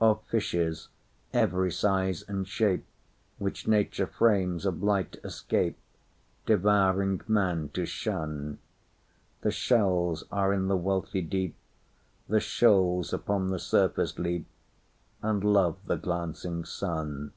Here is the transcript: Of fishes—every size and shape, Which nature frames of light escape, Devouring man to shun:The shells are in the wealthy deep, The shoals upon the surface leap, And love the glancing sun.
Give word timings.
Of 0.00 0.24
fishes—every 0.28 1.70
size 1.70 2.24
and 2.26 2.48
shape, 2.48 2.86
Which 3.36 3.68
nature 3.68 4.06
frames 4.06 4.64
of 4.64 4.82
light 4.82 5.18
escape, 5.22 5.76
Devouring 6.46 7.20
man 7.28 7.68
to 7.74 7.84
shun:The 7.84 9.50
shells 9.50 10.24
are 10.32 10.54
in 10.54 10.68
the 10.68 10.76
wealthy 10.78 11.20
deep, 11.20 11.54
The 12.30 12.40
shoals 12.40 13.12
upon 13.12 13.48
the 13.48 13.58
surface 13.58 14.18
leap, 14.18 14.46
And 15.20 15.44
love 15.44 15.76
the 15.84 15.96
glancing 15.96 16.64
sun. 16.64 17.34